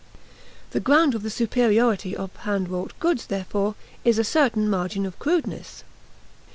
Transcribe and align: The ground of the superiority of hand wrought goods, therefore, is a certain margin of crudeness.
The 0.71 0.79
ground 0.79 1.13
of 1.13 1.21
the 1.21 1.29
superiority 1.29 2.17
of 2.17 2.35
hand 2.37 2.69
wrought 2.69 2.97
goods, 2.99 3.27
therefore, 3.27 3.75
is 4.03 4.17
a 4.17 4.23
certain 4.23 4.67
margin 4.67 5.05
of 5.05 5.19
crudeness. 5.19 5.83